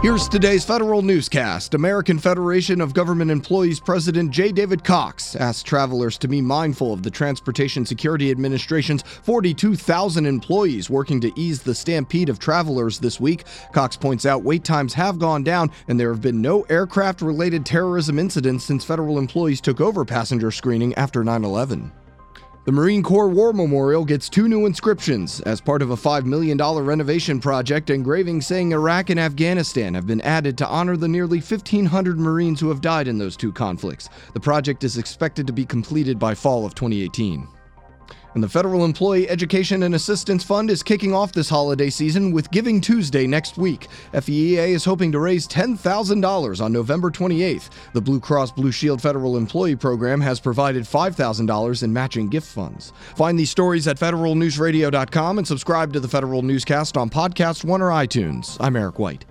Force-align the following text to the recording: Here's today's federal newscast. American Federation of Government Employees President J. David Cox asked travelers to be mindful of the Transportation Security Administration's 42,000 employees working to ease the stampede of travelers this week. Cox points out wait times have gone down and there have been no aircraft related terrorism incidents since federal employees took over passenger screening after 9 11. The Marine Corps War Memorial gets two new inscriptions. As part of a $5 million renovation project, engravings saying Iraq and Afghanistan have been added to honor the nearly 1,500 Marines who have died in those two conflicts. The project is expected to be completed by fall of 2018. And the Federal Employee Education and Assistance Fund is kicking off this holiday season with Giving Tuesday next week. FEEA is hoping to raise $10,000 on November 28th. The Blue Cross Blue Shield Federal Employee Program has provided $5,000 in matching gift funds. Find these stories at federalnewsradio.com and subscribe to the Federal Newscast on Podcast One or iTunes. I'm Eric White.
Here's 0.00 0.28
today's 0.28 0.64
federal 0.64 1.02
newscast. 1.02 1.74
American 1.74 2.20
Federation 2.20 2.80
of 2.80 2.94
Government 2.94 3.32
Employees 3.32 3.80
President 3.80 4.30
J. 4.30 4.52
David 4.52 4.84
Cox 4.84 5.34
asked 5.34 5.66
travelers 5.66 6.16
to 6.18 6.28
be 6.28 6.40
mindful 6.40 6.92
of 6.92 7.02
the 7.02 7.10
Transportation 7.10 7.84
Security 7.84 8.30
Administration's 8.30 9.02
42,000 9.02 10.24
employees 10.24 10.88
working 10.88 11.20
to 11.22 11.32
ease 11.34 11.62
the 11.62 11.74
stampede 11.74 12.28
of 12.28 12.38
travelers 12.38 13.00
this 13.00 13.18
week. 13.18 13.42
Cox 13.72 13.96
points 13.96 14.24
out 14.24 14.44
wait 14.44 14.62
times 14.62 14.94
have 14.94 15.18
gone 15.18 15.42
down 15.42 15.68
and 15.88 15.98
there 15.98 16.12
have 16.12 16.22
been 16.22 16.40
no 16.40 16.62
aircraft 16.70 17.20
related 17.20 17.66
terrorism 17.66 18.20
incidents 18.20 18.64
since 18.64 18.84
federal 18.84 19.18
employees 19.18 19.60
took 19.60 19.80
over 19.80 20.04
passenger 20.04 20.52
screening 20.52 20.94
after 20.94 21.24
9 21.24 21.42
11. 21.42 21.90
The 22.68 22.72
Marine 22.72 23.02
Corps 23.02 23.30
War 23.30 23.54
Memorial 23.54 24.04
gets 24.04 24.28
two 24.28 24.46
new 24.46 24.66
inscriptions. 24.66 25.40
As 25.40 25.58
part 25.58 25.80
of 25.80 25.90
a 25.90 25.96
$5 25.96 26.26
million 26.26 26.58
renovation 26.58 27.40
project, 27.40 27.88
engravings 27.88 28.46
saying 28.46 28.72
Iraq 28.72 29.08
and 29.08 29.18
Afghanistan 29.18 29.94
have 29.94 30.06
been 30.06 30.20
added 30.20 30.58
to 30.58 30.68
honor 30.68 30.94
the 30.94 31.08
nearly 31.08 31.38
1,500 31.38 32.18
Marines 32.18 32.60
who 32.60 32.68
have 32.68 32.82
died 32.82 33.08
in 33.08 33.16
those 33.16 33.38
two 33.38 33.52
conflicts. 33.52 34.10
The 34.34 34.40
project 34.40 34.84
is 34.84 34.98
expected 34.98 35.46
to 35.46 35.52
be 35.54 35.64
completed 35.64 36.18
by 36.18 36.34
fall 36.34 36.66
of 36.66 36.74
2018. 36.74 37.48
And 38.34 38.42
the 38.42 38.48
Federal 38.48 38.84
Employee 38.84 39.28
Education 39.28 39.82
and 39.82 39.94
Assistance 39.94 40.44
Fund 40.44 40.70
is 40.70 40.82
kicking 40.82 41.14
off 41.14 41.32
this 41.32 41.48
holiday 41.48 41.90
season 41.90 42.32
with 42.32 42.50
Giving 42.50 42.80
Tuesday 42.80 43.26
next 43.26 43.56
week. 43.56 43.88
FEEA 44.12 44.68
is 44.68 44.84
hoping 44.84 45.10
to 45.12 45.18
raise 45.18 45.48
$10,000 45.48 46.60
on 46.64 46.72
November 46.72 47.10
28th. 47.10 47.70
The 47.94 48.00
Blue 48.00 48.20
Cross 48.20 48.52
Blue 48.52 48.72
Shield 48.72 49.00
Federal 49.00 49.36
Employee 49.36 49.76
Program 49.76 50.20
has 50.20 50.40
provided 50.40 50.84
$5,000 50.84 51.82
in 51.82 51.92
matching 51.92 52.28
gift 52.28 52.48
funds. 52.48 52.92
Find 53.16 53.38
these 53.38 53.50
stories 53.50 53.88
at 53.88 53.98
federalnewsradio.com 53.98 55.38
and 55.38 55.46
subscribe 55.46 55.92
to 55.92 56.00
the 56.00 56.08
Federal 56.08 56.42
Newscast 56.42 56.96
on 56.96 57.10
Podcast 57.10 57.64
One 57.64 57.82
or 57.82 57.90
iTunes. 57.90 58.56
I'm 58.60 58.76
Eric 58.76 58.98
White. 58.98 59.24